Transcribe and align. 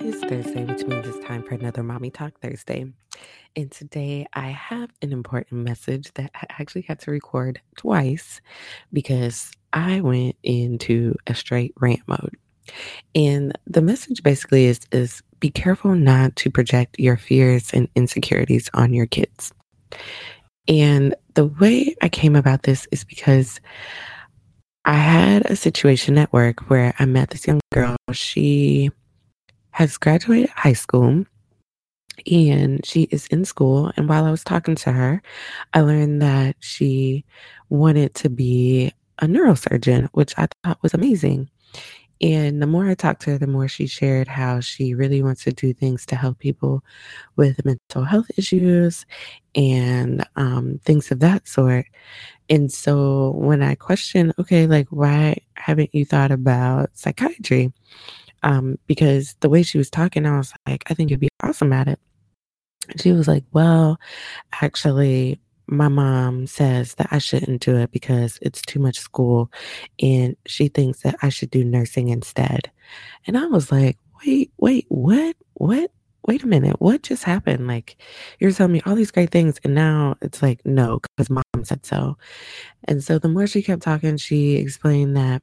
is 0.00 0.20
Thursday, 0.22 0.64
which 0.64 0.86
means 0.86 1.06
it's 1.06 1.24
time 1.26 1.42
for 1.42 1.54
another 1.54 1.82
Mommy 1.82 2.10
Talk 2.10 2.40
Thursday. 2.40 2.86
And 3.56 3.70
today 3.70 4.26
I 4.32 4.48
have 4.48 4.90
an 5.02 5.12
important 5.12 5.64
message 5.64 6.12
that 6.14 6.30
I 6.34 6.46
actually 6.50 6.82
had 6.82 7.00
to 7.00 7.10
record 7.10 7.60
twice 7.76 8.40
because 8.92 9.50
I 9.72 10.00
went 10.00 10.36
into 10.42 11.14
a 11.26 11.34
straight 11.34 11.74
rant 11.80 12.02
mode. 12.06 12.36
And 13.14 13.58
the 13.66 13.82
message 13.82 14.22
basically 14.22 14.66
is 14.66 14.80
is 14.92 15.22
be 15.40 15.50
careful 15.50 15.94
not 15.94 16.36
to 16.36 16.50
project 16.50 16.98
your 16.98 17.16
fears 17.16 17.70
and 17.72 17.88
insecurities 17.94 18.70
on 18.74 18.92
your 18.92 19.06
kids. 19.06 19.52
And 20.68 21.14
the 21.34 21.46
way 21.46 21.96
I 22.02 22.08
came 22.08 22.36
about 22.36 22.62
this 22.62 22.86
is 22.92 23.04
because 23.04 23.60
I 24.84 24.94
had 24.94 25.46
a 25.50 25.56
situation 25.56 26.18
at 26.18 26.32
work 26.32 26.70
where 26.70 26.94
I 26.98 27.04
met 27.04 27.30
this 27.30 27.46
young 27.46 27.60
girl. 27.72 27.96
She 28.12 28.90
has 29.78 29.96
graduated 29.96 30.50
high 30.50 30.72
school 30.72 31.24
and 32.28 32.84
she 32.84 33.02
is 33.12 33.28
in 33.28 33.44
school. 33.44 33.92
And 33.96 34.08
while 34.08 34.24
I 34.24 34.30
was 34.32 34.42
talking 34.42 34.74
to 34.74 34.90
her, 34.90 35.22
I 35.72 35.82
learned 35.82 36.20
that 36.20 36.56
she 36.58 37.24
wanted 37.68 38.12
to 38.16 38.28
be 38.28 38.92
a 39.20 39.26
neurosurgeon, 39.26 40.08
which 40.14 40.34
I 40.36 40.48
thought 40.64 40.82
was 40.82 40.94
amazing. 40.94 41.48
And 42.20 42.60
the 42.60 42.66
more 42.66 42.88
I 42.88 42.94
talked 42.94 43.22
to 43.22 43.30
her, 43.30 43.38
the 43.38 43.46
more 43.46 43.68
she 43.68 43.86
shared 43.86 44.26
how 44.26 44.58
she 44.58 44.94
really 44.94 45.22
wants 45.22 45.44
to 45.44 45.52
do 45.52 45.72
things 45.72 46.04
to 46.06 46.16
help 46.16 46.40
people 46.40 46.82
with 47.36 47.64
mental 47.64 48.02
health 48.02 48.32
issues 48.36 49.06
and 49.54 50.26
um, 50.34 50.80
things 50.84 51.12
of 51.12 51.20
that 51.20 51.46
sort. 51.46 51.86
And 52.50 52.72
so 52.72 53.30
when 53.36 53.62
I 53.62 53.76
questioned, 53.76 54.34
okay, 54.40 54.66
like, 54.66 54.88
why 54.88 55.36
haven't 55.54 55.94
you 55.94 56.04
thought 56.04 56.32
about 56.32 56.90
psychiatry? 56.94 57.72
Um, 58.42 58.78
because 58.86 59.36
the 59.40 59.48
way 59.48 59.62
she 59.62 59.78
was 59.78 59.90
talking, 59.90 60.26
I 60.26 60.36
was 60.38 60.52
like, 60.66 60.84
I 60.90 60.94
think 60.94 61.10
you'd 61.10 61.20
be 61.20 61.28
awesome 61.42 61.72
at 61.72 61.88
it. 61.88 61.98
She 63.00 63.12
was 63.12 63.28
like, 63.28 63.44
Well, 63.52 63.98
actually, 64.62 65.40
my 65.68 65.88
mom 65.88 66.46
says 66.46 66.94
that 66.94 67.08
I 67.10 67.18
shouldn't 67.18 67.60
do 67.60 67.76
it 67.76 67.90
because 67.90 68.38
it's 68.40 68.62
too 68.62 68.80
much 68.80 68.98
school 68.98 69.52
and 70.00 70.34
she 70.46 70.68
thinks 70.68 71.02
that 71.02 71.16
I 71.20 71.28
should 71.28 71.50
do 71.50 71.62
nursing 71.62 72.08
instead. 72.08 72.70
And 73.26 73.36
I 73.36 73.46
was 73.46 73.70
like, 73.70 73.98
wait, 74.24 74.50
wait, 74.58 74.86
what? 74.88 75.36
What? 75.54 75.90
Wait 76.26 76.42
a 76.42 76.46
minute. 76.46 76.80
What 76.80 77.02
just 77.02 77.24
happened? 77.24 77.66
Like, 77.66 77.96
you're 78.38 78.52
telling 78.52 78.72
me 78.72 78.82
all 78.84 78.94
these 78.94 79.10
great 79.10 79.30
things, 79.30 79.58
and 79.64 79.74
now 79.74 80.16
it's 80.20 80.42
like, 80.42 80.60
no, 80.66 81.00
because 81.16 81.30
mom 81.30 81.42
said 81.62 81.86
so. 81.86 82.18
And 82.84 83.02
so 83.02 83.18
the 83.18 83.28
more 83.28 83.46
she 83.46 83.62
kept 83.62 83.82
talking, 83.82 84.16
she 84.18 84.56
explained 84.56 85.16
that 85.16 85.42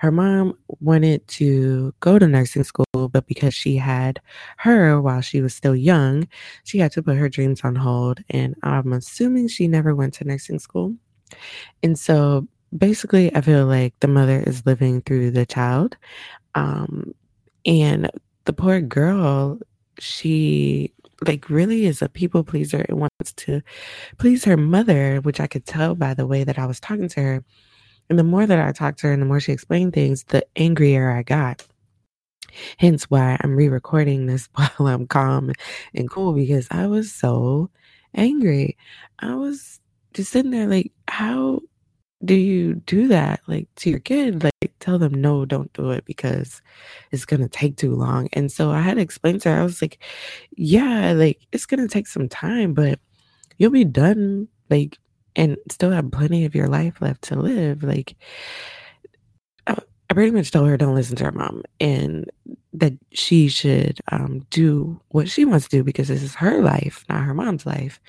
her 0.00 0.10
mom 0.10 0.54
wanted 0.80 1.28
to 1.28 1.92
go 2.00 2.18
to 2.18 2.26
nursing 2.26 2.64
school, 2.64 2.86
but 2.94 3.26
because 3.26 3.52
she 3.52 3.76
had 3.76 4.18
her 4.56 4.98
while 4.98 5.20
she 5.20 5.42
was 5.42 5.54
still 5.54 5.76
young, 5.76 6.26
she 6.64 6.78
had 6.78 6.90
to 6.92 7.02
put 7.02 7.18
her 7.18 7.28
dreams 7.28 7.60
on 7.64 7.76
hold. 7.76 8.20
And 8.30 8.54
I'm 8.62 8.94
assuming 8.94 9.48
she 9.48 9.68
never 9.68 9.94
went 9.94 10.14
to 10.14 10.24
nursing 10.24 10.58
school. 10.58 10.94
And 11.82 11.98
so 11.98 12.48
basically, 12.76 13.34
I 13.36 13.42
feel 13.42 13.66
like 13.66 13.92
the 14.00 14.08
mother 14.08 14.42
is 14.46 14.64
living 14.64 15.02
through 15.02 15.32
the 15.32 15.44
child. 15.44 15.98
Um, 16.54 17.12
and 17.66 18.10
the 18.46 18.54
poor 18.54 18.80
girl, 18.80 19.58
she 19.98 20.94
like 21.26 21.50
really 21.50 21.84
is 21.84 22.00
a 22.00 22.08
people 22.08 22.42
pleaser 22.42 22.86
and 22.88 22.98
wants 22.98 23.34
to 23.34 23.60
please 24.16 24.46
her 24.46 24.56
mother, 24.56 25.18
which 25.18 25.40
I 25.40 25.46
could 25.46 25.66
tell 25.66 25.94
by 25.94 26.14
the 26.14 26.26
way 26.26 26.42
that 26.42 26.58
I 26.58 26.64
was 26.64 26.80
talking 26.80 27.10
to 27.10 27.20
her 27.20 27.44
and 28.10 28.18
the 28.18 28.24
more 28.24 28.44
that 28.44 28.58
I 28.58 28.72
talked 28.72 28.98
to 28.98 29.06
her 29.06 29.12
and 29.12 29.22
the 29.22 29.26
more 29.26 29.40
she 29.40 29.52
explained 29.52 29.92
things, 29.92 30.24
the 30.24 30.44
angrier 30.56 31.10
I 31.10 31.22
got. 31.22 31.64
Hence 32.78 33.04
why 33.04 33.38
I'm 33.40 33.54
re 33.54 33.68
recording 33.68 34.26
this 34.26 34.48
while 34.54 34.88
I'm 34.88 35.06
calm 35.06 35.52
and 35.94 36.10
cool 36.10 36.32
because 36.32 36.66
I 36.72 36.88
was 36.88 37.12
so 37.12 37.70
angry. 38.14 38.76
I 39.20 39.34
was 39.36 39.80
just 40.12 40.32
sitting 40.32 40.50
there 40.50 40.66
like, 40.66 40.92
how 41.06 41.60
do 42.22 42.34
you 42.34 42.74
do 42.74 43.08
that 43.08 43.40
like 43.46 43.66
to 43.76 43.88
your 43.88 43.98
kid 43.98 44.44
like 44.44 44.72
tell 44.78 44.98
them 44.98 45.14
no 45.14 45.46
don't 45.46 45.72
do 45.72 45.90
it 45.90 46.04
because 46.04 46.60
it's 47.12 47.24
going 47.24 47.40
to 47.40 47.48
take 47.48 47.78
too 47.78 47.94
long 47.94 48.28
and 48.34 48.52
so 48.52 48.70
i 48.70 48.80
had 48.80 48.96
to 48.96 49.00
explain 49.00 49.38
to 49.38 49.48
her 49.48 49.58
i 49.58 49.62
was 49.62 49.80
like 49.80 49.98
yeah 50.56 51.12
like 51.12 51.38
it's 51.52 51.64
going 51.64 51.80
to 51.80 51.88
take 51.88 52.06
some 52.06 52.28
time 52.28 52.74
but 52.74 52.98
you'll 53.56 53.70
be 53.70 53.86
done 53.86 54.46
like 54.68 54.98
and 55.36 55.56
still 55.70 55.90
have 55.90 56.10
plenty 56.10 56.44
of 56.44 56.54
your 56.54 56.68
life 56.68 57.00
left 57.00 57.22
to 57.22 57.36
live. 57.36 57.82
Like, 57.82 58.16
I, 59.66 59.76
pretty 60.14 60.32
much 60.32 60.50
told 60.50 60.68
her 60.68 60.76
don't 60.76 60.94
listen 60.94 61.16
to 61.16 61.24
her 61.24 61.32
mom 61.32 61.62
and 61.78 62.30
that 62.72 62.92
she 63.12 63.48
should 63.48 64.00
um, 64.12 64.46
do 64.50 65.00
what 65.08 65.28
she 65.28 65.44
wants 65.44 65.68
to 65.68 65.76
do 65.76 65.84
because 65.84 66.08
this 66.08 66.22
is 66.22 66.34
her 66.34 66.62
life, 66.62 67.04
not 67.08 67.24
her 67.24 67.34
mom's 67.34 67.66
life, 67.66 68.00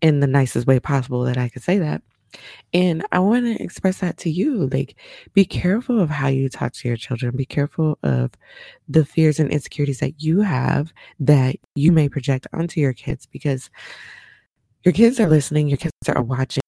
in 0.00 0.20
the 0.20 0.26
nicest 0.26 0.66
way 0.66 0.80
possible 0.80 1.22
that 1.22 1.38
I 1.38 1.48
could 1.48 1.62
say 1.62 1.78
that. 1.78 2.02
And 2.74 3.04
I 3.12 3.18
want 3.20 3.46
to 3.46 3.62
express 3.62 3.98
that 3.98 4.18
to 4.18 4.30
you. 4.30 4.68
Like, 4.68 4.96
be 5.32 5.44
careful 5.44 6.00
of 6.00 6.10
how 6.10 6.28
you 6.28 6.48
talk 6.48 6.72
to 6.74 6.88
your 6.88 6.96
children. 6.96 7.36
Be 7.36 7.46
careful 7.46 7.98
of 8.02 8.32
the 8.88 9.04
fears 9.04 9.38
and 9.38 9.50
insecurities 9.50 10.00
that 10.00 10.20
you 10.20 10.40
have 10.40 10.92
that 11.20 11.56
you 11.74 11.92
may 11.92 12.08
project 12.08 12.46
onto 12.52 12.80
your 12.80 12.92
kids 12.92 13.26
because 13.26 13.70
your 14.86 14.92
kids 14.92 15.18
are 15.18 15.28
listening, 15.28 15.66
your 15.68 15.78
kids 15.78 15.92
are 16.08 16.22
watching, 16.22 16.62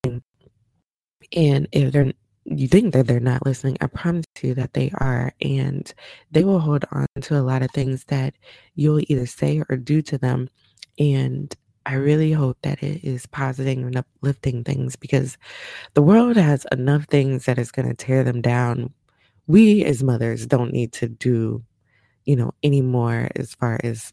and 1.33 1.69
if 1.73 1.93
they're 1.93 2.13
you 2.51 2.67
think 2.67 2.95
that 2.95 3.07
they're 3.07 3.21
not 3.21 3.45
listening, 3.45 3.77
I 3.81 3.87
promise 3.87 4.25
you 4.43 4.55
that 4.55 4.73
they 4.73 4.91
are. 4.95 5.33
And 5.41 5.93
they 6.31 6.45
will 6.45 6.61
hold 6.61 6.85
on 6.93 7.07
to 7.23 7.39
a 7.39 7.43
lot 7.43 7.63
of 7.63 7.71
things 7.73 8.05
that 8.05 8.35
you'll 8.75 9.03
either 9.09 9.27
say 9.27 9.63
or 9.69 9.77
do 9.77 10.01
to 10.03 10.19
them. 10.19 10.49
And 10.99 11.55
I 11.85 11.95
really 11.95 12.33
hope 12.33 12.59
that 12.63 12.83
it 12.83 13.05
is 13.05 13.27
positive 13.27 13.79
and 13.79 13.97
uplifting 13.97 14.65
things 14.65 14.97
because 14.97 15.37
the 15.95 16.03
world 16.03 16.37
has 16.37 16.67
enough 16.73 17.05
things 17.05 17.45
that 17.45 17.59
is 17.59 17.71
going 17.71 17.89
to 17.89 17.95
tear 17.95 18.25
them 18.25 18.41
down. 18.41 18.93
We 19.47 19.85
as 19.85 20.03
mothers 20.03 20.47
don't 20.47 20.73
need 20.73 20.93
to 20.95 21.09
do, 21.09 21.63
you 22.25 22.37
know, 22.37 22.53
anymore 22.63 23.29
as 23.37 23.55
far 23.55 23.79
as 23.85 24.13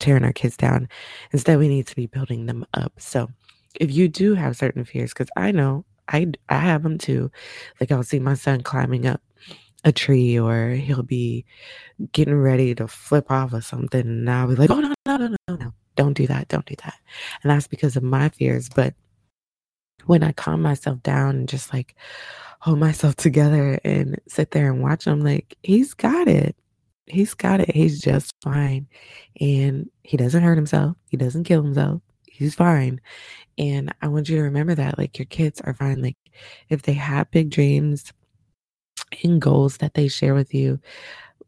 tearing 0.00 0.24
our 0.24 0.32
kids 0.32 0.56
down. 0.56 0.88
Instead, 1.32 1.58
we 1.58 1.68
need 1.68 1.86
to 1.86 1.96
be 1.96 2.06
building 2.06 2.46
them 2.46 2.66
up. 2.74 2.92
So, 2.98 3.28
if 3.80 3.92
you 3.92 4.08
do 4.08 4.34
have 4.34 4.56
certain 4.56 4.84
fears, 4.84 5.12
because 5.12 5.28
I 5.36 5.52
know 5.52 5.84
I 6.08 6.32
I 6.48 6.58
have 6.58 6.82
them 6.82 6.98
too. 6.98 7.30
Like 7.80 7.92
I'll 7.92 8.02
see 8.02 8.18
my 8.18 8.34
son 8.34 8.62
climbing 8.62 9.06
up 9.06 9.20
a 9.84 9.92
tree, 9.92 10.38
or 10.38 10.70
he'll 10.70 11.02
be 11.02 11.44
getting 12.12 12.36
ready 12.36 12.74
to 12.74 12.88
flip 12.88 13.30
off 13.30 13.52
or 13.52 13.60
something, 13.60 14.00
and 14.00 14.30
I'll 14.30 14.48
be 14.48 14.56
like, 14.56 14.70
"Oh 14.70 14.80
no, 14.80 14.94
no, 15.06 15.16
no, 15.16 15.36
no, 15.48 15.56
no! 15.56 15.72
Don't 15.96 16.14
do 16.14 16.26
that! 16.26 16.48
Don't 16.48 16.66
do 16.66 16.74
that!" 16.84 16.94
And 17.42 17.50
that's 17.50 17.68
because 17.68 17.96
of 17.96 18.02
my 18.02 18.28
fears. 18.30 18.68
But 18.68 18.94
when 20.06 20.22
I 20.22 20.32
calm 20.32 20.62
myself 20.62 21.02
down 21.02 21.36
and 21.36 21.48
just 21.48 21.72
like 21.72 21.94
hold 22.60 22.78
myself 22.78 23.16
together 23.16 23.78
and 23.84 24.18
sit 24.28 24.50
there 24.52 24.72
and 24.72 24.82
watch 24.82 25.06
him, 25.06 25.20
like 25.20 25.56
he's 25.62 25.94
got 25.94 26.28
it 26.28 26.56
he's 27.10 27.34
got 27.34 27.60
it. 27.60 27.74
He's 27.74 28.00
just 28.00 28.34
fine. 28.42 28.86
And 29.40 29.90
he 30.02 30.16
doesn't 30.16 30.42
hurt 30.42 30.56
himself. 30.56 30.96
He 31.10 31.16
doesn't 31.16 31.44
kill 31.44 31.62
himself. 31.62 32.02
He's 32.26 32.54
fine. 32.54 33.00
And 33.56 33.92
I 34.02 34.08
want 34.08 34.28
you 34.28 34.36
to 34.36 34.42
remember 34.42 34.74
that 34.74 34.98
like 34.98 35.18
your 35.18 35.26
kids 35.26 35.60
are 35.62 35.74
fine. 35.74 36.00
Like 36.00 36.16
if 36.68 36.82
they 36.82 36.92
have 36.92 37.30
big 37.30 37.50
dreams 37.50 38.12
and 39.24 39.40
goals 39.40 39.78
that 39.78 39.94
they 39.94 40.08
share 40.08 40.34
with 40.34 40.54
you, 40.54 40.80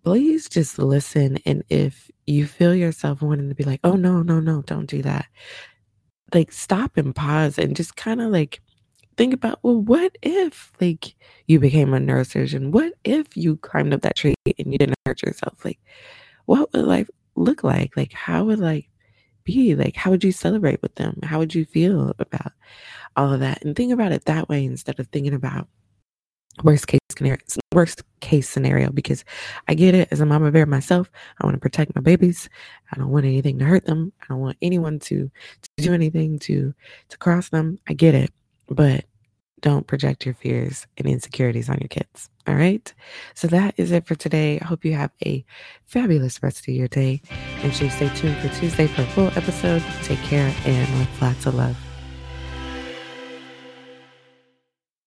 please 0.05 0.49
just 0.49 0.79
listen. 0.79 1.39
And 1.47 1.63
if 1.69 2.11
you 2.27 2.47
feel 2.47 2.75
yourself 2.75 3.23
wanting 3.23 3.49
to 3.49 3.55
be 3.55 3.65
like, 3.65 3.81
oh, 3.85 3.97
no, 3.97 4.23
no, 4.23 4.41
no, 4.41 4.63
don't 4.63 4.87
do 4.87 5.03
that, 5.03 5.27
like 6.35 6.53
stop 6.53 6.97
and 6.97 7.15
pause 7.15 7.59
and 7.59 7.77
just 7.77 7.97
kind 7.97 8.21
of 8.21 8.31
like 8.31 8.61
think 9.21 9.35
about 9.35 9.59
well 9.63 9.77
what 9.77 10.17
if 10.23 10.73
like 10.81 11.15
you 11.47 11.61
became 11.61 11.93
a 11.93 11.99
neurosurgeon? 11.99 12.71
What 12.71 12.95
if 13.05 13.37
you 13.37 13.59
climbed 13.59 13.93
up 13.93 14.01
that 14.01 14.17
tree 14.17 14.35
and 14.47 14.73
you 14.73 14.79
didn't 14.79 14.97
hurt 15.05 15.23
yourself? 15.23 15.63
Like 15.63 15.79
what 16.47 16.73
would 16.73 16.87
life 16.87 17.11
look 17.37 17.63
like? 17.63 17.95
Like 17.99 18.15
how 18.15 18.45
would 18.45 18.61
like 18.61 18.89
be? 19.45 19.75
Like 19.75 19.95
how 19.95 20.11
would 20.11 20.25
you 20.25 20.33
celebrate 20.33 20.81
with 20.81 20.95
them? 20.95 21.19
How 21.23 21.39
would 21.39 21.55
you 21.55 21.67
feel 21.67 22.15
about 22.19 22.53
all 23.15 23.35
of 23.35 23.41
that? 23.41 23.63
And 23.63 23.77
think 23.77 23.93
about 23.93 24.13
it 24.13 24.25
that 24.25 24.49
way 24.49 24.65
instead 24.65 24.99
of 24.99 25.07
thinking 25.09 25.35
about 25.35 25.69
worst 26.65 26.87
case 26.87 27.01
scenario 27.15 27.39
worst 27.73 28.03
case 28.21 28.49
scenario 28.49 28.91
because 28.91 29.23
i 29.69 29.75
get 29.75 29.95
it. 29.95 30.09
As 30.11 30.21
a 30.21 30.27
mama 30.27 30.51
bear 30.51 30.65
myself 30.65 31.11
i 31.39 31.47
want 31.47 31.55
to 31.57 31.61
protect 31.61 31.95
my 31.95 32.01
babies. 32.01 32.49
I 32.91 32.97
don't 32.97 33.11
want 33.11 33.27
anything 33.27 33.59
to 33.59 33.67
hurt 33.67 33.85
them. 33.85 34.15
I 34.23 34.25
don't 34.31 34.41
want 34.41 34.57
anyone 34.63 34.99
to 35.01 35.31
to 35.61 35.71
do 35.77 35.93
anything 35.93 36.39
to 36.39 36.73
to 37.11 37.19
cross 37.19 37.51
them. 37.51 37.79
I 37.87 37.93
get 37.93 38.15
it. 38.15 38.33
But 38.71 39.05
don't 39.61 39.87
project 39.87 40.25
your 40.25 40.35
fears 40.35 40.87
and 40.97 41.07
insecurities 41.07 41.69
on 41.69 41.79
your 41.81 41.89
kids. 41.89 42.31
All 42.47 42.55
right. 42.55 42.93
So 43.35 43.47
that 43.49 43.75
is 43.77 43.93
it 43.93 44.07
for 44.07 44.15
today. 44.15 44.59
I 44.61 44.65
hope 44.65 44.85
you 44.85 44.95
have 44.95 45.13
a 45.25 45.45
fabulous 45.87 46.43
rest 46.43 46.69
of 46.69 46.75
your 46.75 46.89
day. 46.89 47.23
And 47.63 47.75
sure 47.75 47.91
stay 47.91 48.09
tuned 48.17 48.37
for 48.39 48.49
Tuesday 48.49 48.87
for 48.87 49.03
a 49.03 49.07
full 49.07 49.29
episode. 49.29 49.83
Take 50.03 50.21
care 50.21 50.55
and 50.65 50.99
with 50.99 51.23
lots 51.23 51.47
of 51.47 51.55
love. 51.55 51.90